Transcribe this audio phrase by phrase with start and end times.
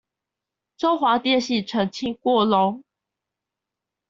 [0.77, 2.81] 中華電信澄清過囉